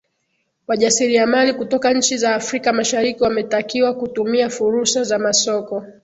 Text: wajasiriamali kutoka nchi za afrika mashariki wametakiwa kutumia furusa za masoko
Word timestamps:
wajasiriamali 0.67 1.53
kutoka 1.53 1.93
nchi 1.93 2.17
za 2.17 2.35
afrika 2.35 2.73
mashariki 2.73 3.23
wametakiwa 3.23 3.93
kutumia 3.93 4.49
furusa 4.49 5.03
za 5.03 5.19
masoko 5.19 5.85